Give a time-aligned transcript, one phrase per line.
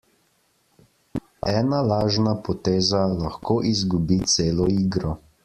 [1.57, 5.11] Ena lažna poteza lahko izgubi celo igro.